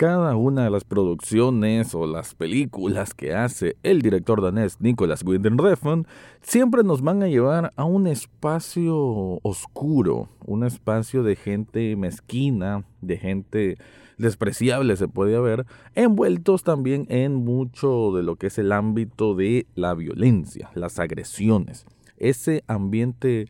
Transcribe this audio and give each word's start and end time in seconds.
cada 0.00 0.34
una 0.34 0.64
de 0.64 0.70
las 0.70 0.84
producciones 0.84 1.94
o 1.94 2.06
las 2.06 2.34
películas 2.34 3.12
que 3.12 3.34
hace 3.34 3.76
el 3.82 4.00
director 4.00 4.40
danés 4.40 4.80
Nicolas 4.80 5.22
Winding 5.22 5.58
Refn 5.58 6.06
siempre 6.40 6.82
nos 6.82 7.02
van 7.02 7.22
a 7.22 7.28
llevar 7.28 7.74
a 7.76 7.84
un 7.84 8.06
espacio 8.06 8.96
oscuro, 9.42 10.30
un 10.46 10.64
espacio 10.64 11.22
de 11.22 11.36
gente 11.36 11.96
mezquina, 11.96 12.84
de 13.02 13.18
gente 13.18 13.76
despreciable 14.16 14.96
se 14.96 15.06
puede 15.06 15.36
haber, 15.36 15.66
envueltos 15.94 16.62
también 16.62 17.04
en 17.10 17.34
mucho 17.34 18.12
de 18.12 18.22
lo 18.22 18.36
que 18.36 18.46
es 18.46 18.56
el 18.56 18.72
ámbito 18.72 19.34
de 19.34 19.66
la 19.74 19.92
violencia, 19.92 20.70
las 20.74 20.98
agresiones. 20.98 21.84
Ese 22.16 22.64
ambiente 22.68 23.48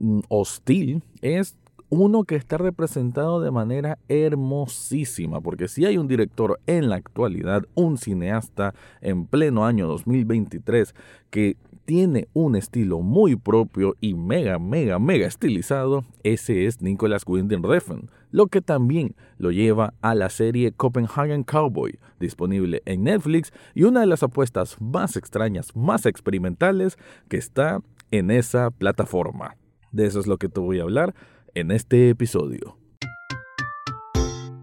mm, 0.00 0.20
hostil 0.30 1.02
es 1.20 1.58
uno 1.94 2.24
que 2.24 2.34
está 2.34 2.58
representado 2.58 3.40
de 3.40 3.52
manera 3.52 3.98
hermosísima, 4.08 5.40
porque 5.40 5.68
si 5.68 5.84
hay 5.84 5.96
un 5.96 6.08
director 6.08 6.58
en 6.66 6.88
la 6.88 6.96
actualidad, 6.96 7.66
un 7.74 7.98
cineasta 7.98 8.74
en 9.00 9.26
pleno 9.26 9.64
año 9.64 9.86
2023 9.86 10.92
que 11.30 11.56
tiene 11.84 12.26
un 12.32 12.56
estilo 12.56 13.00
muy 13.00 13.36
propio 13.36 13.94
y 14.00 14.14
mega, 14.14 14.58
mega, 14.58 14.98
mega 14.98 15.28
estilizado, 15.28 16.04
ese 16.24 16.66
es 16.66 16.80
Nicolas 16.80 17.22
Winding 17.26 17.62
Refn, 17.62 18.08
lo 18.32 18.48
que 18.48 18.60
también 18.60 19.14
lo 19.38 19.52
lleva 19.52 19.94
a 20.00 20.16
la 20.16 20.30
serie 20.30 20.72
Copenhagen 20.72 21.44
Cowboy, 21.44 22.00
disponible 22.18 22.82
en 22.86 23.04
Netflix 23.04 23.52
y 23.72 23.84
una 23.84 24.00
de 24.00 24.06
las 24.06 24.24
apuestas 24.24 24.80
más 24.80 25.16
extrañas, 25.16 25.76
más 25.76 26.06
experimentales 26.06 26.98
que 27.28 27.36
está 27.36 27.82
en 28.10 28.32
esa 28.32 28.70
plataforma. 28.72 29.56
De 29.92 30.06
eso 30.06 30.18
es 30.18 30.26
lo 30.26 30.38
que 30.38 30.48
te 30.48 30.58
voy 30.58 30.80
a 30.80 30.82
hablar 30.82 31.14
en 31.54 31.70
este 31.70 32.10
episodio. 32.10 32.78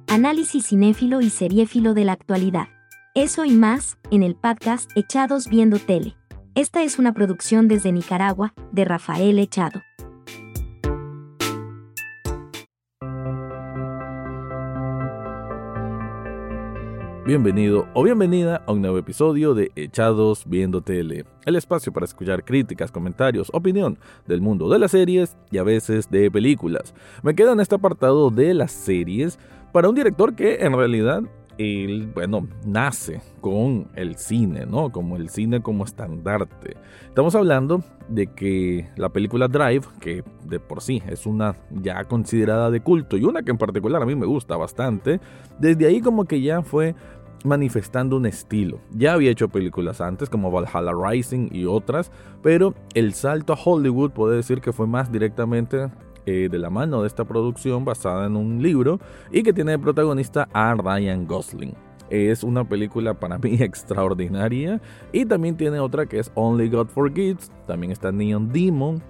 Análisis 0.08 0.68
cinéfilo 0.68 1.22
y 1.22 1.30
seriéfilo 1.30 1.94
de 1.94 2.05
la 2.05 2.12
actualidad. 2.12 2.68
Eso 3.16 3.45
y 3.45 3.52
más, 3.52 3.98
en 4.12 4.23
el 4.23 4.36
podcast 4.36 4.91
Echados 4.96 5.48
Viendo 5.48 5.80
Tele. 5.80 6.15
Esta 6.54 6.84
es 6.84 6.99
una 6.99 7.13
producción 7.13 7.70
desde 7.70 7.93
Nicaragua, 7.93 8.54
de 8.74 8.84
Rafael 8.84 9.40
Echado. 9.40 9.82
Bienvenido 17.32 17.87
o 17.93 18.04
bienvenida 18.04 18.62
a 18.68 18.74
un 18.74 18.82
nuevo 18.82 18.98
episodio 18.98 19.54
de 19.54 19.71
Echados 19.77 20.43
Viendo 20.46 20.82
Tele, 20.82 21.24
el 21.46 21.55
espacio 21.55 21.93
para 21.93 22.04
escuchar 22.04 22.43
críticas, 22.43 22.91
comentarios, 22.91 23.49
opinión 23.54 23.98
del 24.27 24.41
mundo 24.41 24.68
de 24.68 24.77
las 24.77 24.91
series 24.91 25.37
y 25.49 25.57
a 25.57 25.63
veces 25.63 26.12
de 26.12 26.29
películas. 26.29 26.93
Me 27.24 27.34
quedo 27.34 27.54
en 27.54 27.62
este 27.62 27.76
apartado 27.76 28.32
de 28.32 28.54
las 28.54 28.74
series 28.74 29.40
para 29.71 29.87
un 29.87 29.96
director 29.96 30.35
que 30.35 30.55
en 30.55 30.74
realidad 30.74 31.24
él, 31.57 32.12
bueno, 32.13 32.48
nace 32.65 33.21
con 33.40 33.87
el 33.96 34.15
cine, 34.18 34.65
¿no? 34.65 34.91
Como 34.91 35.15
el 35.15 35.29
cine 35.29 35.62
como 35.62 35.85
estandarte. 35.85 36.76
Estamos 37.07 37.35
hablando 37.35 37.84
de 38.09 38.27
que 38.27 38.90
la 38.98 39.09
película 39.09 39.48
Drive, 39.48 39.85
que 39.99 40.24
de 40.46 40.59
por 40.59 40.82
sí 40.82 41.02
es 41.07 41.26
una 41.26 41.55
ya 41.70 42.04
considerada 42.05 42.70
de 42.71 42.82
culto 42.82 43.15
y 43.15 43.24
una 43.24 43.43
que 43.43 43.52
en 43.52 43.57
particular 43.57 44.02
a 44.02 44.05
mí 44.05 44.15
me 44.15 44.26
gusta 44.26 44.57
bastante, 44.57 45.20
desde 45.59 45.87
ahí 45.87 46.02
como 46.02 46.26
que 46.26 46.41
ya 46.41 46.62
fue 46.62 46.96
manifestando 47.45 48.17
un 48.17 48.25
estilo. 48.25 48.79
Ya 48.91 49.13
había 49.13 49.31
hecho 49.31 49.49
películas 49.49 50.01
antes 50.01 50.29
como 50.29 50.51
Valhalla 50.51 50.91
Rising 50.93 51.49
y 51.51 51.65
otras, 51.65 52.11
pero 52.41 52.73
el 52.93 53.13
salto 53.13 53.53
a 53.53 53.59
Hollywood 53.63 54.11
puede 54.11 54.37
decir 54.37 54.61
que 54.61 54.73
fue 54.73 54.87
más 54.87 55.11
directamente 55.11 55.89
eh, 56.25 56.49
de 56.51 56.59
la 56.59 56.69
mano 56.69 57.01
de 57.01 57.07
esta 57.07 57.25
producción 57.25 57.84
basada 57.84 58.27
en 58.27 58.35
un 58.35 58.62
libro 58.62 58.99
y 59.31 59.41
que 59.41 59.53
tiene 59.53 59.71
de 59.71 59.79
protagonista 59.79 60.47
a 60.53 60.75
Ryan 60.75 61.25
Gosling. 61.25 61.73
Es 62.12 62.43
una 62.43 62.63
película 62.63 63.15
para 63.15 63.37
mí 63.39 63.55
extraordinaria 63.59 64.79
y 65.12 65.25
también 65.25 65.57
tiene 65.57 65.79
otra 65.79 66.06
que 66.06 66.19
es 66.19 66.31
Only 66.35 66.69
God 66.69 66.88
Forgives, 66.88 67.51
también 67.66 67.91
está 67.91 68.12
Neon 68.12 68.51
Demon, 68.51 69.01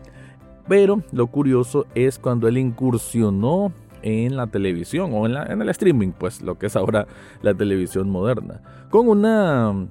pero 0.70 1.02
lo 1.12 1.28
curioso 1.28 1.86
es 1.96 2.18
cuando 2.18 2.47
él 2.47 2.58
incursionó 2.58 3.74
en 4.02 4.36
la 4.36 4.48
televisión 4.48 5.12
o 5.14 5.26
en, 5.26 5.62
el 5.62 5.70
streaming, 5.70 6.12
pues 6.12 6.42
lo 6.42 6.58
que 6.58 6.68
es 6.68 6.76
ahora 6.76 7.08
la 7.42 7.54
televisión 7.54 8.10
moderna, 8.10 8.62
con 8.90 9.08
una 9.08 9.88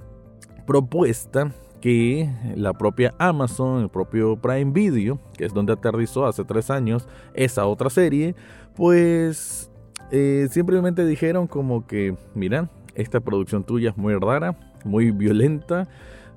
propuesta 0.67 1.53
que 1.81 2.31
la 2.57 2.73
propia 2.75 3.15
Amazon, 3.19 3.83
el 3.83 3.89
propio 3.89 4.37
Prime 4.37 4.73
Video, 4.73 5.19
que 5.37 5.47
es 5.47 5.55
donde 5.55 5.73
aterrizó 5.73 6.27
hace 6.27 6.45
tres 6.45 6.71
años 6.71 7.09
esa 7.35 7.67
otra 7.67 7.89
serie, 7.91 8.35
pues 8.77 9.71
eh, 10.11 10.49
simplemente 10.51 11.05
dijeron 11.05 11.47
como 11.47 11.87
que, 11.87 12.17
mira, 12.35 12.69
esta 12.95 13.21
producción 13.21 13.65
tuya 13.65 13.91
es 13.91 13.97
muy 13.97 14.15
rara, 14.15 14.57
muy 14.85 15.11
violenta, 15.11 15.89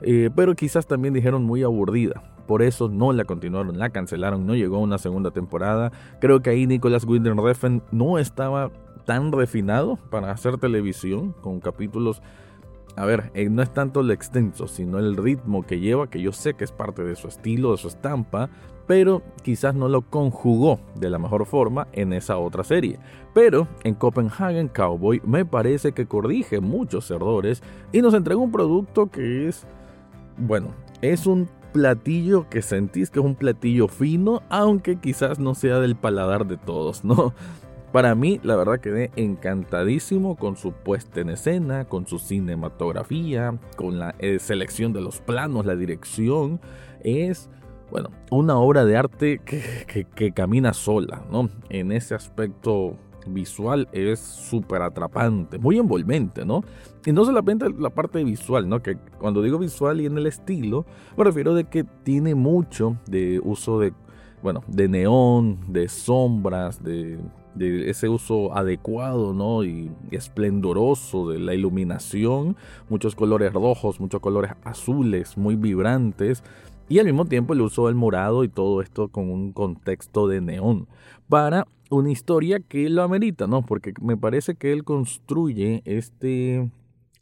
eh, 0.01 0.29
pero 0.35 0.55
quizás 0.55 0.85
también 0.85 1.13
dijeron 1.13 1.43
muy 1.43 1.63
aburrida. 1.63 2.32
Por 2.47 2.61
eso 2.61 2.89
no 2.89 3.13
la 3.13 3.25
continuaron, 3.25 3.77
la 3.77 3.89
cancelaron, 3.89 4.45
no 4.45 4.55
llegó 4.55 4.77
a 4.77 4.79
una 4.79 4.97
segunda 4.97 5.31
temporada. 5.31 5.91
Creo 6.19 6.41
que 6.41 6.49
ahí 6.49 6.67
Nicolas 6.67 7.05
Winding 7.05 7.37
Refn 7.37 7.81
no 7.91 8.19
estaba 8.19 8.71
tan 9.05 9.31
refinado 9.31 9.97
para 10.09 10.31
hacer 10.31 10.57
televisión 10.57 11.33
con 11.41 11.59
capítulos 11.59 12.21
a 12.95 13.05
ver, 13.05 13.31
eh, 13.33 13.49
no 13.49 13.63
es 13.63 13.73
tanto 13.73 14.03
lo 14.03 14.13
extenso, 14.13 14.67
sino 14.67 14.99
el 14.99 15.17
ritmo 15.17 15.65
que 15.65 15.79
lleva, 15.79 16.09
que 16.09 16.21
yo 16.21 16.31
sé 16.31 16.53
que 16.53 16.63
es 16.63 16.71
parte 16.71 17.03
de 17.03 17.15
su 17.15 17.27
estilo, 17.27 17.71
de 17.71 17.77
su 17.77 17.87
estampa, 17.87 18.49
pero 18.85 19.23
quizás 19.41 19.73
no 19.73 19.87
lo 19.87 20.03
conjugó 20.03 20.79
de 20.95 21.09
la 21.09 21.17
mejor 21.17 21.45
forma 21.45 21.87
en 21.93 22.13
esa 22.13 22.37
otra 22.37 22.63
serie. 22.63 22.99
Pero 23.33 23.67
en 23.83 23.95
Copenhagen 23.95 24.67
Cowboy 24.67 25.21
me 25.25 25.43
parece 25.43 25.93
que 25.93 26.05
corrige 26.05 26.59
muchos 26.59 27.09
errores 27.09 27.63
y 27.91 28.01
nos 28.01 28.13
entrega 28.13 28.39
un 28.39 28.51
producto 28.51 29.09
que 29.09 29.47
es, 29.47 29.65
bueno, 30.37 30.67
es 31.01 31.25
un 31.25 31.49
platillo 31.73 32.47
que 32.49 32.61
sentís 32.61 33.09
que 33.09 33.19
es 33.19 33.25
un 33.25 33.35
platillo 33.35 33.89
fino, 33.89 34.41
aunque 34.49 34.95
quizás 34.95 35.39
no 35.39 35.55
sea 35.55 35.79
del 35.79 35.95
paladar 35.95 36.47
de 36.47 36.57
todos, 36.57 37.03
¿no? 37.03 37.33
Para 37.91 38.15
mí, 38.15 38.39
la 38.41 38.55
verdad 38.55 38.79
quedé 38.79 39.11
encantadísimo 39.15 40.35
con 40.35 40.55
su 40.55 40.71
puesta 40.71 41.21
en 41.21 41.29
escena, 41.29 41.85
con 41.85 42.07
su 42.07 42.17
cinematografía, 42.17 43.59
con 43.75 43.99
la 43.99 44.15
eh, 44.17 44.39
selección 44.39 44.93
de 44.93 45.01
los 45.01 45.21
planos, 45.21 45.65
la 45.65 45.75
dirección. 45.75 46.59
Es, 47.03 47.51
bueno, 47.91 48.09
una 48.31 48.57
obra 48.57 48.85
de 48.85 48.97
arte 48.97 49.39
que, 49.45 50.07
que 50.15 50.31
camina 50.31 50.73
sola, 50.73 51.23
¿no? 51.29 51.49
En 51.69 51.91
ese 51.91 52.15
aspecto 52.15 52.97
visual 53.27 53.87
es 53.91 54.19
súper 54.19 54.81
atrapante, 54.81 55.57
muy 55.57 55.77
envolvente, 55.77 56.45
¿no? 56.45 56.63
Y 57.05 57.11
no 57.11 57.25
solamente 57.25 57.67
la 57.77 57.89
parte 57.89 58.23
visual, 58.23 58.67
¿no? 58.69 58.81
Que 58.81 58.97
cuando 59.19 59.41
digo 59.41 59.57
visual 59.57 60.01
y 60.01 60.05
en 60.05 60.17
el 60.17 60.27
estilo, 60.27 60.85
me 61.17 61.23
refiero 61.23 61.53
de 61.53 61.65
que 61.65 61.83
tiene 61.83 62.35
mucho 62.35 62.97
de 63.07 63.41
uso 63.43 63.79
de, 63.79 63.93
bueno, 64.41 64.63
de 64.67 64.87
neón, 64.87 65.59
de 65.67 65.87
sombras, 65.89 66.83
de 66.83 67.19
de 67.55 67.89
ese 67.89 68.09
uso 68.09 68.55
adecuado 68.55 69.33
¿no? 69.33 69.63
y, 69.63 69.91
esplendoroso 70.11 71.29
de 71.29 71.39
la 71.39 71.53
iluminación, 71.53 72.55
muchos 72.89 73.15
colores 73.15 73.53
rojos, 73.53 73.99
muchos 73.99 74.21
colores 74.21 74.51
azules, 74.63 75.37
muy 75.37 75.55
vibrantes, 75.55 76.43
y 76.89 76.99
al 76.99 77.05
mismo 77.05 77.25
tiempo 77.25 77.53
el 77.53 77.61
uso 77.61 77.87
del 77.87 77.95
morado 77.95 78.43
y 78.43 78.49
todo 78.49 78.81
esto 78.81 79.07
con 79.07 79.29
un 79.29 79.51
contexto 79.51 80.27
de 80.27 80.41
neón, 80.41 80.87
para 81.29 81.67
una 81.89 82.11
historia 82.11 82.59
que 82.59 82.89
lo 82.89 83.03
amerita, 83.03 83.47
¿no? 83.47 83.63
porque 83.65 83.93
me 84.01 84.17
parece 84.17 84.55
que 84.55 84.71
él 84.71 84.83
construye 84.83 85.81
este 85.85 86.69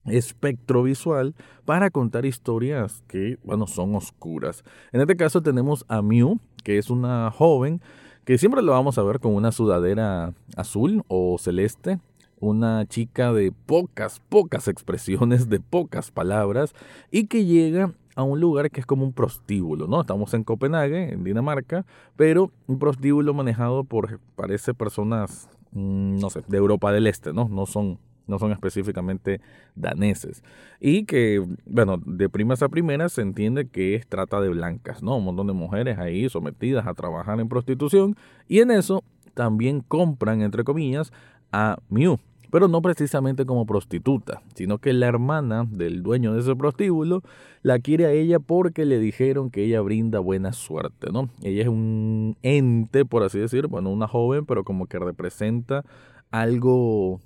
espectro 0.06 0.84
visual 0.84 1.36
para 1.66 1.90
contar 1.92 2.26
historias 2.26 3.04
que, 3.08 3.38
bueno, 3.44 3.68
son 3.68 3.96
oscuras. 3.96 4.64
En 4.92 5.02
este 5.02 5.16
caso 5.16 5.42
tenemos 5.42 5.86
a 5.88 6.02
Mew, 6.02 6.40
que 6.64 6.78
es 6.78 6.90
una 6.90 7.32
joven 7.32 7.82
que 8.26 8.38
siempre 8.38 8.62
lo 8.62 8.72
vamos 8.72 8.98
a 8.98 9.04
ver 9.04 9.20
con 9.20 9.34
una 9.34 9.52
sudadera 9.52 10.34
azul 10.56 11.04
o 11.08 11.38
celeste, 11.40 12.00
una 12.40 12.86
chica 12.86 13.34
de 13.34 13.52
pocas, 13.52 14.22
pocas 14.30 14.68
expresiones, 14.68 15.50
de 15.50 15.60
pocas 15.60 16.12
palabras, 16.12 16.74
y 17.12 17.28
que 17.28 17.46
llega 17.46 17.94
a 18.16 18.24
un 18.24 18.40
lugar 18.40 18.70
que 18.72 18.80
es 18.80 18.86
como 18.86 19.06
un 19.06 19.14
prostíbulo, 19.14 19.88
¿no? 19.88 20.02
Estamos 20.02 20.34
en 20.34 20.44
Copenhague, 20.44 21.14
en 21.14 21.24
Dinamarca, 21.24 21.86
pero 22.16 22.52
un 22.68 22.80
prostíbulo 22.80 23.34
manejado 23.34 23.84
por, 23.84 24.20
parece, 24.36 24.74
personas, 24.74 25.50
mm, 25.72 26.20
no 26.20 26.30
sé, 26.30 26.42
de 26.48 26.58
Europa 26.58 26.92
del 26.92 27.08
Este, 27.08 27.34
¿no? 27.34 27.48
No 27.50 27.66
son 27.66 28.00
no 28.28 28.40
son 28.40 28.52
específicamente 28.52 29.42
daneses. 29.76 30.44
Y 30.80 31.06
que, 31.06 31.46
bueno, 31.66 31.98
de 32.06 32.30
primas 32.30 32.62
a 32.64 32.70
primeras 32.70 33.14
se 33.14 33.22
entiende 33.22 33.68
que 33.68 33.96
es 33.96 34.08
trata 34.08 34.40
de 34.40 34.50
blancas, 34.50 35.04
¿no? 35.04 35.18
Un 35.18 35.26
montón 35.26 35.48
de 35.48 35.54
mujeres 35.54 36.00
ahí 36.00 36.30
sometidas 36.30 36.88
a 36.88 36.94
trabajar 36.94 37.40
en 37.40 37.50
prostitución 37.50 38.16
y 38.48 38.60
en 38.60 38.72
eso 38.72 39.04
también 39.34 39.82
compran, 39.82 40.42
entre 40.42 40.64
comillas, 40.64 41.12
a 41.52 41.78
Mew. 41.90 42.20
Pero 42.52 42.68
no 42.68 42.82
precisamente 42.82 43.46
como 43.46 43.66
prostituta, 43.66 44.42
sino 44.56 44.78
que 44.78 44.94
la 44.94 45.08
hermana 45.08 45.66
del 45.70 46.04
dueño 46.04 46.34
de 46.34 46.42
ese 46.42 46.56
prostíbulo 46.56 47.24
la 47.64 47.80
quiere 47.80 48.06
a 48.06 48.12
ella 48.12 48.40
porque 48.40 48.86
le 48.86 49.00
dijeron 49.00 49.50
que 49.50 49.64
ella 49.64 49.82
brinda 49.82 50.20
buena 50.20 50.52
suerte, 50.52 51.12
¿no? 51.12 51.30
Ella 51.42 51.64
es 51.64 51.68
un 51.70 52.38
ente, 52.44 53.06
por 53.06 53.24
así 53.24 53.40
decir, 53.40 53.68
bueno, 53.68 53.90
una 53.90 54.08
joven, 54.08 54.46
pero 54.46 54.64
como 54.64 54.86
que 54.86 55.00
representa 55.00 55.86
algo 56.30 57.22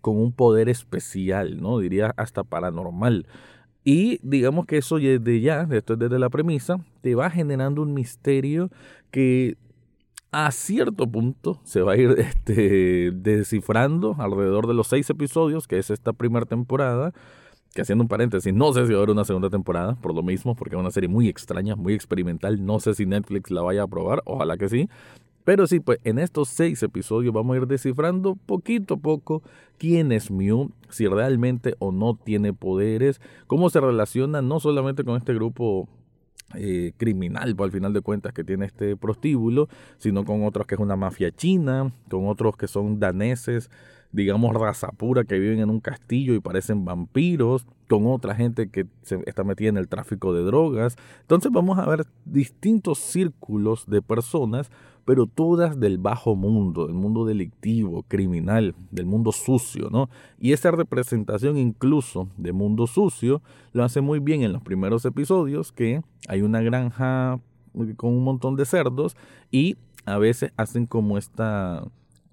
con 0.00 0.16
un 0.16 0.32
poder 0.32 0.68
especial, 0.68 1.60
¿no? 1.60 1.78
Diría 1.78 2.14
hasta 2.16 2.42
paranormal. 2.44 3.26
Y 3.84 4.18
digamos 4.22 4.66
que 4.66 4.78
eso 4.78 4.96
desde 4.96 5.40
ya, 5.40 5.68
esto 5.70 5.92
es 5.92 5.98
desde 5.98 6.18
la 6.18 6.30
premisa, 6.30 6.78
te 7.02 7.14
va 7.14 7.30
generando 7.30 7.82
un 7.82 7.94
misterio 7.94 8.70
que 9.10 9.56
a 10.44 10.50
cierto 10.50 11.10
punto 11.10 11.60
se 11.64 11.80
va 11.80 11.92
a 11.92 11.96
ir 11.96 12.10
este, 12.18 13.10
descifrando 13.10 14.16
alrededor 14.18 14.66
de 14.66 14.74
los 14.74 14.88
seis 14.88 15.08
episodios, 15.08 15.66
que 15.66 15.78
es 15.78 15.90
esta 15.90 16.12
primera 16.12 16.44
temporada. 16.44 17.12
Que 17.74 17.82
haciendo 17.82 18.04
un 18.04 18.08
paréntesis, 18.08 18.54
no 18.54 18.72
sé 18.72 18.86
si 18.86 18.92
va 18.92 18.98
a 18.98 19.02
haber 19.02 19.10
una 19.10 19.24
segunda 19.24 19.50
temporada, 19.50 19.96
por 19.96 20.14
lo 20.14 20.22
mismo, 20.22 20.54
porque 20.54 20.76
es 20.76 20.80
una 20.80 20.90
serie 20.90 21.10
muy 21.10 21.28
extraña, 21.28 21.76
muy 21.76 21.92
experimental. 21.92 22.64
No 22.64 22.80
sé 22.80 22.94
si 22.94 23.04
Netflix 23.04 23.50
la 23.50 23.60
vaya 23.60 23.82
a 23.82 23.86
probar, 23.86 24.22
ojalá 24.24 24.56
que 24.56 24.70
sí. 24.70 24.88
Pero 25.44 25.66
sí, 25.66 25.80
pues 25.80 26.00
en 26.04 26.18
estos 26.18 26.48
seis 26.48 26.82
episodios 26.82 27.34
vamos 27.34 27.54
a 27.54 27.60
ir 27.60 27.66
descifrando 27.66 28.34
poquito 28.34 28.94
a 28.94 28.96
poco 28.96 29.42
quién 29.78 30.10
es 30.10 30.30
Mew, 30.30 30.70
si 30.88 31.06
realmente 31.06 31.74
o 31.78 31.92
no 31.92 32.14
tiene 32.16 32.52
poderes, 32.52 33.20
cómo 33.46 33.68
se 33.68 33.80
relaciona 33.80 34.42
no 34.42 34.58
solamente 34.58 35.04
con 35.04 35.16
este 35.16 35.34
grupo 35.34 35.86
eh, 36.54 36.92
criminal, 36.96 37.56
pues, 37.56 37.68
al 37.68 37.72
final 37.72 37.92
de 37.92 38.00
cuentas, 38.00 38.32
que 38.32 38.44
tiene 38.44 38.66
este 38.66 38.96
prostíbulo, 38.96 39.68
sino 39.98 40.24
con 40.24 40.44
otros 40.44 40.66
que 40.66 40.76
es 40.76 40.80
una 40.80 40.96
mafia 40.96 41.30
china, 41.30 41.92
con 42.08 42.28
otros 42.28 42.56
que 42.56 42.68
son 42.68 43.00
daneses, 43.00 43.70
digamos, 44.12 44.54
raza 44.54 44.88
pura, 44.92 45.24
que 45.24 45.38
viven 45.38 45.58
en 45.58 45.70
un 45.70 45.80
castillo 45.80 46.34
y 46.34 46.40
parecen 46.40 46.84
vampiros, 46.84 47.66
con 47.88 48.06
otra 48.06 48.34
gente 48.34 48.68
que 48.68 48.86
se 49.02 49.22
está 49.26 49.44
metida 49.44 49.68
en 49.68 49.76
el 49.76 49.88
tráfico 49.88 50.32
de 50.32 50.42
drogas. 50.42 50.96
Entonces 51.22 51.52
vamos 51.52 51.78
a 51.78 51.86
ver 51.86 52.06
distintos 52.24 52.98
círculos 52.98 53.86
de 53.86 54.02
personas 54.02 54.70
pero 55.06 55.26
todas 55.26 55.78
del 55.78 55.98
bajo 55.98 56.34
mundo, 56.34 56.88
del 56.88 56.96
mundo 56.96 57.24
delictivo, 57.24 58.04
criminal, 58.08 58.74
del 58.90 59.06
mundo 59.06 59.30
sucio, 59.30 59.88
¿no? 59.88 60.10
Y 60.38 60.52
esa 60.52 60.72
representación 60.72 61.56
incluso 61.56 62.28
de 62.36 62.52
mundo 62.52 62.88
sucio 62.88 63.40
lo 63.72 63.84
hace 63.84 64.00
muy 64.00 64.18
bien 64.18 64.42
en 64.42 64.52
los 64.52 64.62
primeros 64.62 65.04
episodios, 65.04 65.70
que 65.70 66.02
hay 66.28 66.42
una 66.42 66.60
granja 66.60 67.38
con 67.96 68.14
un 68.14 68.24
montón 68.24 68.56
de 68.56 68.64
cerdos 68.64 69.16
y 69.52 69.76
a 70.06 70.18
veces 70.18 70.52
hacen 70.56 70.86
como 70.86 71.18
esta 71.18 71.84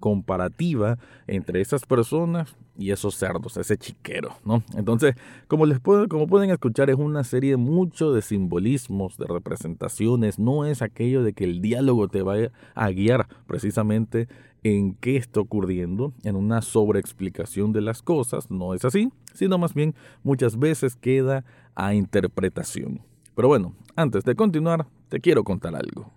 comparativa 0.04 0.98
entre 1.26 1.62
esas 1.62 1.86
personas 1.86 2.54
y 2.76 2.90
esos 2.90 3.14
cerdos, 3.14 3.56
ese 3.56 3.78
chiquero, 3.78 4.34
¿no? 4.44 4.62
Entonces, 4.76 5.14
como 5.48 5.64
les 5.64 5.80
puedo, 5.80 6.08
como 6.08 6.26
pueden 6.26 6.50
escuchar, 6.50 6.90
es 6.90 6.96
una 6.96 7.24
serie 7.24 7.56
mucho 7.56 8.12
de 8.12 8.20
simbolismos, 8.20 9.16
de 9.16 9.24
representaciones, 9.24 10.38
no 10.38 10.66
es 10.66 10.82
aquello 10.82 11.22
de 11.22 11.32
que 11.32 11.44
el 11.44 11.62
diálogo 11.62 12.08
te 12.08 12.20
vaya 12.20 12.52
a 12.74 12.90
guiar 12.90 13.28
precisamente 13.46 14.28
en 14.62 14.92
qué 14.92 15.16
está 15.16 15.40
ocurriendo, 15.40 16.12
en 16.22 16.36
una 16.36 16.60
sobreexplicación 16.60 17.72
de 17.72 17.80
las 17.80 18.02
cosas, 18.02 18.50
no 18.50 18.74
es 18.74 18.84
así, 18.84 19.10
sino 19.32 19.56
más 19.56 19.72
bien 19.72 19.94
muchas 20.22 20.58
veces 20.58 20.96
queda 20.96 21.46
a 21.74 21.94
interpretación. 21.94 23.00
Pero 23.34 23.48
bueno, 23.48 23.74
antes 23.96 24.22
de 24.24 24.34
continuar, 24.34 24.86
te 25.08 25.20
quiero 25.20 25.44
contar 25.44 25.74
algo. 25.74 26.12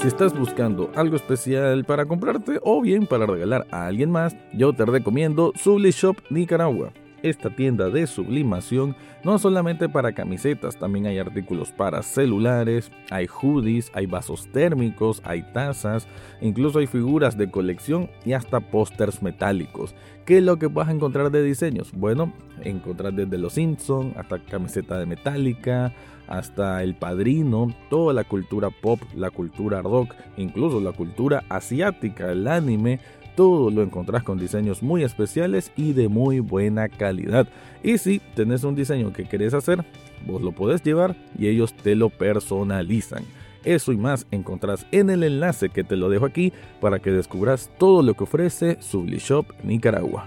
Si 0.00 0.08
estás 0.08 0.32
buscando 0.32 0.90
algo 0.94 1.14
especial 1.14 1.84
para 1.84 2.06
comprarte 2.06 2.58
o 2.62 2.80
bien 2.80 3.06
para 3.06 3.26
regalar 3.26 3.66
a 3.70 3.86
alguien 3.86 4.10
más, 4.10 4.34
yo 4.54 4.72
te 4.72 4.86
recomiendo 4.86 5.52
Subli 5.56 5.90
Shop 5.90 6.16
Nicaragua. 6.30 6.90
Esta 7.22 7.54
tienda 7.54 7.90
de 7.90 8.06
sublimación 8.06 8.96
no 9.24 9.38
solamente 9.38 9.90
para 9.90 10.14
camisetas, 10.14 10.78
también 10.78 11.04
hay 11.04 11.18
artículos 11.18 11.70
para 11.70 12.02
celulares, 12.02 12.90
hay 13.10 13.26
hoodies, 13.26 13.92
hay 13.92 14.06
vasos 14.06 14.48
térmicos, 14.50 15.20
hay 15.22 15.42
tazas, 15.52 16.08
incluso 16.40 16.78
hay 16.78 16.86
figuras 16.86 17.36
de 17.36 17.50
colección 17.50 18.08
y 18.24 18.32
hasta 18.32 18.60
pósters 18.60 19.22
metálicos. 19.22 19.94
¿Qué 20.24 20.38
es 20.38 20.42
lo 20.42 20.58
que 20.58 20.68
vas 20.68 20.88
a 20.88 20.92
encontrar 20.92 21.30
de 21.30 21.42
diseños? 21.42 21.92
Bueno, 21.92 22.32
encontrar 22.62 23.12
desde 23.12 23.36
los 23.36 23.52
Simpsons 23.52 24.16
hasta 24.16 24.38
camiseta 24.38 24.98
de 24.98 25.04
metálica, 25.04 25.92
hasta 26.30 26.82
El 26.82 26.94
Padrino, 26.94 27.74
toda 27.90 28.14
la 28.14 28.24
cultura 28.24 28.70
pop, 28.70 29.00
la 29.14 29.30
cultura 29.30 29.82
rock, 29.82 30.14
incluso 30.38 30.80
la 30.80 30.92
cultura 30.92 31.44
asiática, 31.50 32.32
el 32.32 32.48
anime, 32.48 33.00
todo 33.36 33.70
lo 33.70 33.82
encontrás 33.82 34.22
con 34.22 34.38
diseños 34.38 34.82
muy 34.82 35.02
especiales 35.02 35.72
y 35.76 35.92
de 35.92 36.08
muy 36.08 36.40
buena 36.40 36.88
calidad. 36.88 37.48
Y 37.82 37.98
si 37.98 38.20
tenés 38.34 38.64
un 38.64 38.74
diseño 38.74 39.12
que 39.12 39.24
querés 39.24 39.54
hacer, 39.54 39.84
vos 40.26 40.40
lo 40.40 40.52
podés 40.52 40.82
llevar 40.82 41.16
y 41.38 41.48
ellos 41.48 41.74
te 41.74 41.94
lo 41.94 42.10
personalizan. 42.10 43.24
Eso 43.64 43.92
y 43.92 43.96
más 43.96 44.26
encontrás 44.30 44.86
en 44.90 45.10
el 45.10 45.22
enlace 45.22 45.68
que 45.68 45.84
te 45.84 45.96
lo 45.96 46.08
dejo 46.08 46.24
aquí 46.24 46.52
para 46.80 46.98
que 46.98 47.10
descubras 47.10 47.70
todo 47.78 48.02
lo 48.02 48.14
que 48.14 48.24
ofrece 48.24 48.78
Sublishop 48.80 49.46
Nicaragua. 49.64 50.26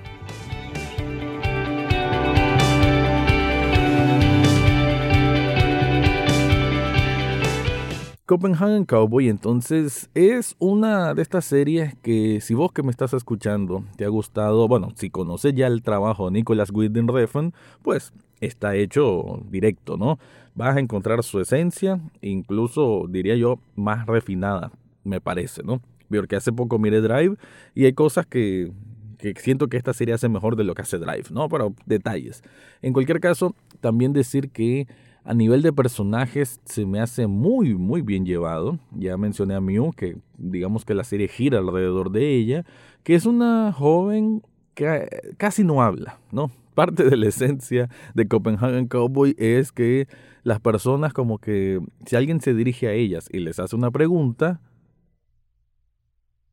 Copenhagen 8.34 8.86
Cowboy 8.86 9.30
entonces 9.30 10.10
es 10.16 10.56
una 10.58 11.14
de 11.14 11.22
estas 11.22 11.46
series 11.46 11.94
que 12.02 12.42
si 12.42 12.56
vos 12.56 12.72
que 12.72 12.82
me 12.82 12.90
estás 12.90 13.14
escuchando 13.14 13.84
te 13.96 14.06
ha 14.06 14.08
gustado, 14.08 14.68
bueno, 14.68 14.90
si 14.96 15.12
conoces 15.12 15.54
ya 15.54 15.68
el 15.68 15.84
trabajo 15.84 16.26
de 16.26 16.32
Nicolas 16.32 16.72
Winding 16.72 17.10
Refn, 17.10 17.54
pues 17.84 18.12
está 18.42 18.76
hecho 18.76 19.44
directo, 19.52 19.98
¿no? 19.98 20.18
Vas 20.56 20.76
a 20.76 20.80
encontrar 20.80 21.22
su 21.22 21.42
esencia, 21.42 22.00
incluso 22.24 23.06
diría 23.08 23.36
yo 23.36 23.60
más 23.76 24.08
refinada, 24.08 24.72
me 25.04 25.22
parece, 25.22 25.62
¿no? 25.62 25.80
Porque 26.10 26.36
hace 26.36 26.52
poco 26.52 26.80
miré 26.80 27.02
Drive 27.02 27.36
y 27.76 27.86
hay 27.86 27.94
cosas 27.94 28.26
que, 28.26 28.72
que 29.20 29.36
siento 29.38 29.68
que 29.68 29.78
esta 29.78 29.94
serie 29.94 30.16
hace 30.16 30.28
mejor 30.28 30.56
de 30.56 30.64
lo 30.64 30.74
que 30.74 30.82
hace 30.82 30.98
Drive, 30.98 31.26
¿no? 31.30 31.50
Pero 31.50 31.76
detalles. 31.86 32.42
En 32.82 32.94
cualquier 32.94 33.20
caso, 33.20 33.56
también 33.80 34.12
decir 34.12 34.50
que 34.50 34.88
a 35.26 35.34
nivel 35.34 35.62
de 35.62 35.72
personajes 35.72 36.60
se 36.66 36.86
me 36.86 37.00
hace 37.00 37.28
muy, 37.28 37.76
muy 37.76 38.02
bien 38.02 38.26
llevado. 38.26 38.80
Ya 38.92 39.18
mencioné 39.18 39.56
a 39.56 39.62
Mew, 39.62 39.92
que 39.94 40.18
digamos 40.38 40.86
que 40.86 40.94
la 40.94 41.04
serie 41.04 41.28
gira 41.28 41.60
alrededor 41.60 42.12
de 42.12 42.36
ella, 42.36 42.66
que 43.04 43.16
es 43.16 43.26
una 43.26 43.72
joven 43.72 44.44
que 44.74 45.08
casi 45.38 45.64
no 45.64 45.82
habla, 45.82 46.20
¿no? 46.32 46.52
Parte 46.74 47.04
de 47.04 47.16
la 47.16 47.28
esencia 47.28 47.90
de 48.16 48.28
Copenhagen 48.28 48.88
Cowboy 48.88 49.36
es 49.38 49.72
que 49.72 50.08
las 50.44 50.60
personas 50.60 51.14
como 51.14 51.38
que 51.38 51.80
si 52.06 52.16
alguien 52.16 52.42
se 52.42 52.54
dirige 52.54 52.88
a 52.88 52.94
ellas 52.94 53.30
y 53.32 53.40
les 53.40 53.60
hace 53.60 53.76
una 53.76 53.92
pregunta, 53.92 54.60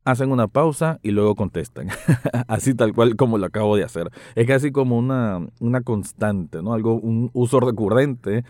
hacen 0.03 0.31
una 0.31 0.47
pausa 0.47 0.99
y 1.03 1.11
luego 1.11 1.35
contestan. 1.35 1.89
Así 2.47 2.73
tal 2.73 2.93
cual 2.93 3.15
como 3.15 3.37
lo 3.37 3.45
acabo 3.45 3.75
de 3.75 3.83
hacer. 3.83 4.09
Es 4.35 4.47
casi 4.47 4.71
como 4.71 4.97
una, 4.97 5.45
una 5.59 5.81
constante, 5.81 6.61
¿no? 6.61 6.73
Algo, 6.73 6.95
un 6.95 7.29
uso 7.33 7.59
recurrente 7.59 8.43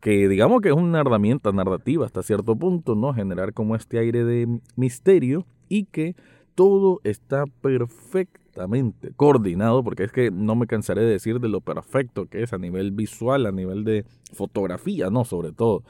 que 0.00 0.28
digamos 0.28 0.60
que 0.60 0.68
es 0.68 0.74
una 0.74 1.00
herramienta 1.00 1.50
narrativa 1.52 2.06
hasta 2.06 2.22
cierto 2.22 2.56
punto, 2.56 2.94
¿no? 2.94 3.14
Generar 3.14 3.52
como 3.52 3.74
este 3.74 3.98
aire 3.98 4.24
de 4.24 4.60
misterio 4.76 5.46
y 5.68 5.84
que 5.84 6.14
todo 6.54 7.00
está 7.04 7.44
perfectamente 7.60 9.12
coordinado, 9.16 9.84
porque 9.84 10.04
es 10.04 10.12
que 10.12 10.30
no 10.30 10.56
me 10.56 10.66
cansaré 10.66 11.02
de 11.02 11.10
decir 11.10 11.40
de 11.40 11.48
lo 11.48 11.60
perfecto 11.60 12.26
que 12.26 12.42
es 12.42 12.52
a 12.52 12.58
nivel 12.58 12.90
visual, 12.90 13.46
a 13.46 13.52
nivel 13.52 13.84
de 13.84 14.04
fotografía, 14.32 15.10
¿no? 15.10 15.24
Sobre 15.24 15.52
todo. 15.52 15.82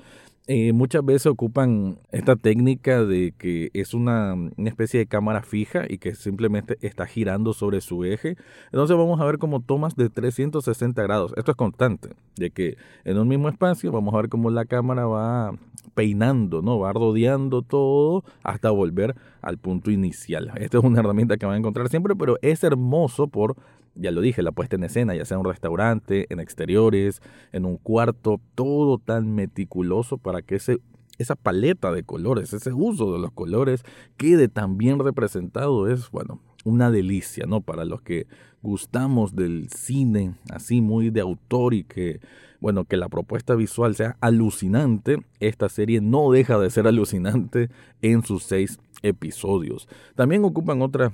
Eh, 0.50 0.72
muchas 0.72 1.04
veces 1.04 1.26
ocupan 1.26 1.98
esta 2.10 2.34
técnica 2.34 3.04
de 3.04 3.34
que 3.36 3.68
es 3.74 3.92
una, 3.92 4.34
especie 4.56 4.98
de 4.98 5.06
cámara 5.06 5.42
fija 5.42 5.84
y 5.86 5.98
que 5.98 6.14
simplemente 6.14 6.78
está 6.80 7.04
girando 7.04 7.52
sobre 7.52 7.82
su 7.82 8.02
eje. 8.06 8.38
Entonces 8.72 8.96
vamos 8.96 9.20
a 9.20 9.26
ver 9.26 9.36
como 9.36 9.60
tomas 9.60 9.94
de 9.94 10.08
360 10.08 11.02
grados. 11.02 11.34
Esto 11.36 11.50
es 11.50 11.56
constante, 11.58 12.14
de 12.36 12.50
que 12.50 12.78
en 13.04 13.18
un 13.18 13.28
mismo 13.28 13.50
espacio 13.50 13.92
vamos 13.92 14.14
a 14.14 14.22
ver 14.22 14.30
cómo 14.30 14.48
la 14.48 14.64
cámara 14.64 15.04
va 15.04 15.52
peinando, 15.94 16.62
¿no? 16.62 16.78
Va 16.78 16.94
rodeando 16.94 17.60
todo 17.60 18.24
hasta 18.42 18.70
volver 18.70 19.16
al 19.42 19.58
punto 19.58 19.90
inicial. 19.90 20.50
Esta 20.56 20.78
es 20.78 20.84
una 20.84 21.00
herramienta 21.00 21.36
que 21.36 21.44
van 21.44 21.56
a 21.56 21.58
encontrar 21.58 21.90
siempre, 21.90 22.16
pero 22.16 22.38
es 22.40 22.64
hermoso 22.64 23.28
por 23.28 23.54
ya 23.98 24.10
lo 24.10 24.20
dije, 24.20 24.42
la 24.42 24.52
puesta 24.52 24.76
en 24.76 24.84
escena, 24.84 25.14
ya 25.14 25.24
sea 25.24 25.36
en 25.36 25.40
un 25.40 25.46
restaurante, 25.46 26.26
en 26.30 26.40
exteriores, 26.40 27.20
en 27.52 27.64
un 27.64 27.76
cuarto, 27.76 28.40
todo 28.54 28.98
tan 28.98 29.34
meticuloso 29.34 30.18
para 30.18 30.42
que 30.42 30.56
ese, 30.56 30.78
esa 31.18 31.34
paleta 31.34 31.92
de 31.92 32.04
colores, 32.04 32.52
ese 32.52 32.72
uso 32.72 33.12
de 33.12 33.18
los 33.18 33.32
colores 33.32 33.82
quede 34.16 34.48
tan 34.48 34.78
bien 34.78 34.98
representado. 34.98 35.88
Es, 35.88 36.10
bueno, 36.10 36.40
una 36.64 36.90
delicia, 36.90 37.46
¿no? 37.46 37.60
Para 37.60 37.84
los 37.84 38.02
que 38.02 38.26
gustamos 38.62 39.34
del 39.34 39.68
cine 39.70 40.34
así 40.50 40.80
muy 40.80 41.10
de 41.10 41.20
autor 41.20 41.74
y 41.74 41.84
que, 41.84 42.20
bueno, 42.60 42.84
que 42.84 42.96
la 42.96 43.08
propuesta 43.08 43.54
visual 43.54 43.94
sea 43.94 44.16
alucinante, 44.20 45.18
esta 45.40 45.68
serie 45.68 46.00
no 46.00 46.30
deja 46.30 46.58
de 46.58 46.70
ser 46.70 46.86
alucinante 46.88 47.70
en 48.02 48.22
sus 48.22 48.44
seis 48.44 48.78
episodios. 49.02 49.88
También 50.14 50.44
ocupan 50.44 50.82
otra 50.82 51.12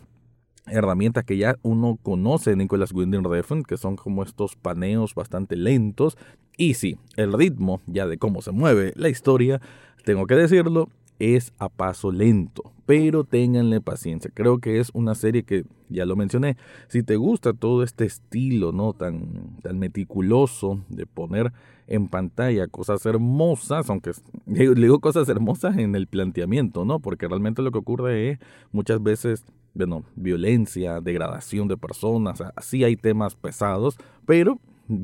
herramientas 0.67 1.25
que 1.25 1.37
ya 1.37 1.57
uno 1.63 1.99
conoce 2.03 2.51
de 2.51 2.57
Nicholas 2.57 2.93
Winding 2.93 3.25
Refn, 3.25 3.63
que 3.63 3.77
son 3.77 3.97
como 3.97 4.23
estos 4.23 4.57
paneos 4.57 5.15
bastante 5.15 5.57
lentos. 5.57 6.17
Y 6.57 6.75
sí, 6.75 6.99
el 7.17 7.33
ritmo 7.33 7.81
ya 7.87 8.07
de 8.07 8.19
cómo 8.19 8.43
se 8.43 8.53
mueve 8.53 8.93
la 8.97 9.09
historia, 9.09 9.61
tengo 10.05 10.27
que 10.27 10.35
decirlo, 10.35 10.89
es 11.19 11.53
a 11.59 11.69
paso 11.69 12.11
lento, 12.11 12.73
pero 12.87 13.25
ténganle 13.25 13.81
paciencia. 13.81 14.31
Creo 14.35 14.59
que 14.59 14.81
es 14.81 14.91
una 14.93 15.15
serie 15.15 15.45
que, 15.45 15.65
ya 15.89 16.05
lo 16.05 16.17
mencioné, 16.17 16.57
si 16.89 17.03
te 17.03 17.17
gusta 17.17 17.53
todo 17.53 17.83
este 17.83 18.05
estilo, 18.05 18.73
¿no? 18.73 18.93
Tan, 18.93 19.59
tan 19.63 19.79
meticuloso 19.79 20.81
de 20.89 21.07
poner 21.07 21.53
en 21.87 22.09
pantalla 22.09 22.67
cosas 22.67 23.05
hermosas, 23.07 23.89
aunque 23.91 24.13
digo 24.47 25.01
cosas 25.01 25.29
hermosas 25.29 25.77
en 25.79 25.95
el 25.95 26.07
planteamiento, 26.07 26.85
¿no? 26.85 27.01
Porque 27.01 27.29
realmente 27.29 27.63
lo 27.63 27.71
que 27.71 27.79
ocurre 27.79 28.31
es 28.31 28.39
muchas 28.73 29.03
veces, 29.03 29.45
bueno, 29.75 30.05
violencia, 30.17 31.01
degradación 31.01 31.69
de 31.69 31.77
personas, 31.77 32.43
así 32.57 32.85
hay 32.85 32.97
temas 32.97 33.35
pesados, 33.35 33.97
pero 34.27 34.59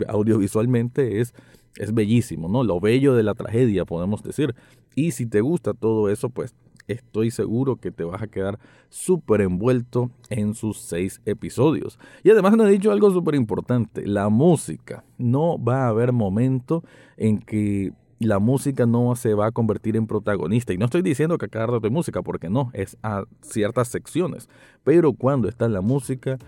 audiovisualmente 0.08 1.20
es 1.20 1.34
es 1.76 1.94
bellísimo, 1.94 2.48
¿no? 2.48 2.64
Lo 2.64 2.80
bello 2.80 3.14
de 3.14 3.22
la 3.22 3.34
tragedia, 3.34 3.84
podemos 3.84 4.22
decir. 4.22 4.54
Y 4.94 5.12
si 5.12 5.26
te 5.26 5.40
gusta 5.40 5.74
todo 5.74 6.08
eso, 6.08 6.30
pues 6.30 6.54
estoy 6.88 7.30
seguro 7.30 7.76
que 7.76 7.90
te 7.90 8.04
vas 8.04 8.22
a 8.22 8.26
quedar 8.26 8.58
súper 8.88 9.42
envuelto 9.42 10.10
en 10.28 10.54
sus 10.54 10.78
seis 10.78 11.20
episodios. 11.24 11.98
Y 12.22 12.30
además 12.30 12.56
nos 12.56 12.68
he 12.68 12.72
dicho 12.72 12.90
algo 12.90 13.10
súper 13.10 13.34
importante, 13.34 14.06
la 14.06 14.28
música. 14.28 15.04
No 15.18 15.62
va 15.62 15.84
a 15.84 15.88
haber 15.88 16.12
momento 16.12 16.82
en 17.16 17.38
que 17.38 17.92
la 18.18 18.38
música 18.38 18.84
no 18.84 19.16
se 19.16 19.32
va 19.32 19.46
a 19.46 19.52
convertir 19.52 19.96
en 19.96 20.06
protagonista. 20.06 20.72
Y 20.72 20.78
no 20.78 20.84
estoy 20.84 21.02
diciendo 21.02 21.38
que 21.38 21.48
cada 21.48 21.66
rato 21.66 21.80
de 21.80 21.90
música, 21.90 22.22
porque 22.22 22.50
no, 22.50 22.70
es 22.74 22.98
a 23.02 23.24
ciertas 23.40 23.88
secciones. 23.88 24.48
Pero 24.84 25.14
cuando 25.14 25.48
está 25.48 25.68
la 25.68 25.80
música, 25.80 26.38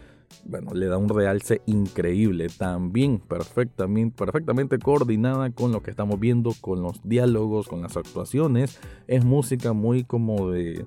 bueno, 0.44 0.72
le 0.74 0.86
da 0.86 0.98
un 0.98 1.08
realce 1.08 1.62
increíble, 1.66 2.48
también 2.48 3.18
perfectamente, 3.18 4.16
perfectamente 4.16 4.78
coordinada 4.78 5.50
con 5.50 5.72
lo 5.72 5.82
que 5.82 5.90
estamos 5.90 6.18
viendo, 6.18 6.52
con 6.60 6.82
los 6.82 7.00
diálogos, 7.04 7.68
con 7.68 7.82
las 7.82 7.96
actuaciones. 7.96 8.78
Es 9.06 9.24
música 9.24 9.72
muy 9.72 10.04
como 10.04 10.50
de 10.50 10.86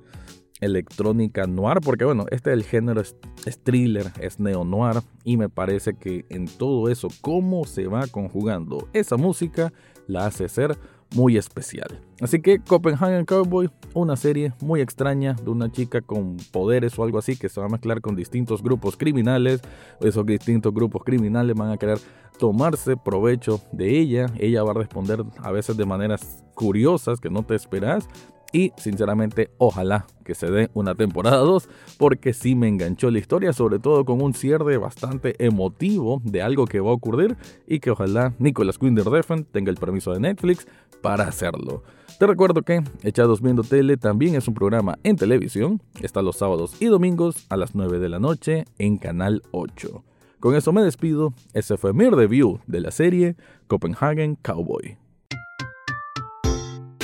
electrónica 0.61 1.47
noir, 1.47 1.79
porque 1.83 2.05
bueno, 2.05 2.25
este 2.31 2.53
el 2.53 2.63
género 2.63 3.01
es, 3.01 3.15
es 3.45 3.59
thriller, 3.59 4.11
es 4.19 4.39
neo 4.39 4.63
noir, 4.63 5.01
y 5.23 5.37
me 5.37 5.49
parece 5.49 5.95
que 5.95 6.25
en 6.29 6.47
todo 6.47 6.89
eso, 6.89 7.09
cómo 7.21 7.65
se 7.65 7.87
va 7.87 8.07
conjugando 8.07 8.87
esa 8.93 9.17
música, 9.17 9.73
la 10.07 10.27
hace 10.27 10.47
ser 10.47 10.77
muy 11.13 11.37
especial. 11.37 12.01
Así 12.21 12.41
que 12.41 12.59
Copenhagen 12.59 13.25
Cowboy, 13.25 13.69
una 13.93 14.15
serie 14.15 14.53
muy 14.61 14.81
extraña 14.81 15.33
de 15.33 15.49
una 15.49 15.71
chica 15.71 16.01
con 16.01 16.37
poderes 16.51 16.97
o 16.97 17.03
algo 17.03 17.17
así 17.17 17.35
que 17.35 17.49
se 17.49 17.59
va 17.59 17.67
a 17.67 17.69
mezclar 17.69 18.01
con 18.01 18.15
distintos 18.15 18.63
grupos 18.63 18.97
criminales. 18.97 19.61
Esos 20.01 20.25
distintos 20.25 20.73
grupos 20.73 21.03
criminales 21.03 21.55
van 21.55 21.71
a 21.71 21.77
querer 21.77 21.99
tomarse 22.39 22.97
provecho 22.97 23.61
de 23.71 23.99
ella. 23.99 24.27
Ella 24.37 24.63
va 24.63 24.71
a 24.71 24.75
responder 24.75 25.23
a 25.37 25.51
veces 25.51 25.77
de 25.77 25.85
maneras 25.85 26.43
curiosas 26.53 27.19
que 27.19 27.29
no 27.29 27.43
te 27.43 27.55
esperas. 27.55 28.07
Y 28.55 28.71
sinceramente, 28.77 29.51
ojalá 29.57 30.07
que 30.23 30.33
se 30.33 30.49
dé 30.49 30.69
una 30.73 30.95
temporada 30.95 31.39
2, 31.39 31.67
porque 31.97 32.33
sí 32.33 32.55
me 32.55 32.69
enganchó 32.69 33.11
la 33.11 33.19
historia, 33.19 33.51
sobre 33.51 33.79
todo 33.79 34.05
con 34.05 34.21
un 34.21 34.33
cierre 34.33 34.77
bastante 34.77 35.35
emotivo 35.45 36.21
de 36.23 36.41
algo 36.41 36.65
que 36.65 36.79
va 36.79 36.91
a 36.91 36.93
ocurrir 36.93 37.35
y 37.67 37.79
que 37.79 37.91
ojalá 37.91 38.33
Nicolas 38.39 38.79
Refn 38.79 39.43
tenga 39.43 39.71
el 39.71 39.77
permiso 39.77 40.13
de 40.13 40.21
Netflix 40.21 40.67
para 41.05 41.27
hacerlo. 41.27 41.83
Te 42.17 42.25
recuerdo 42.25 42.63
que 42.63 42.81
Echados 43.03 43.39
Viendo 43.39 43.61
Tele 43.61 43.95
también 43.95 44.33
es 44.33 44.47
un 44.47 44.55
programa 44.55 44.97
en 45.03 45.17
televisión, 45.17 45.83
está 46.01 46.23
los 46.23 46.37
sábados 46.37 46.81
y 46.81 46.85
domingos 46.85 47.45
a 47.49 47.57
las 47.57 47.75
9 47.75 47.99
de 47.99 48.09
la 48.09 48.17
noche 48.17 48.65
en 48.79 48.97
Canal 48.97 49.43
8. 49.51 50.03
Con 50.39 50.55
eso 50.55 50.73
me 50.73 50.81
despido, 50.81 51.35
ese 51.53 51.77
fue 51.77 51.93
mi 51.93 52.09
review 52.09 52.59
de 52.65 52.79
la 52.79 52.89
serie 52.89 53.35
Copenhagen 53.67 54.35
Cowboy. 54.41 54.97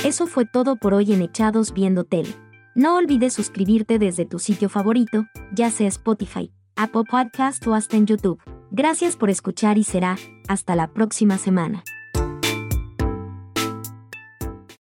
Eso 0.04 0.26
fue 0.26 0.46
todo 0.52 0.74
por 0.74 0.94
hoy 0.94 1.12
en 1.12 1.22
Echados 1.22 1.72
Viendo 1.72 2.02
Tele. 2.02 2.34
No 2.74 2.96
olvides 2.96 3.34
suscribirte 3.34 4.00
desde 4.00 4.24
tu 4.24 4.40
sitio 4.40 4.68
favorito, 4.68 5.26
ya 5.54 5.70
sea 5.70 5.86
Spotify, 5.86 6.50
Apple 6.74 7.04
Podcast 7.08 7.64
o 7.68 7.74
hasta 7.74 7.96
en 7.96 8.06
YouTube. 8.06 8.40
Gracias 8.72 9.14
por 9.14 9.30
escuchar 9.30 9.78
y 9.78 9.84
será 9.84 10.16
hasta 10.48 10.74
la 10.74 10.92
próxima 10.92 11.38
semana. 11.38 11.84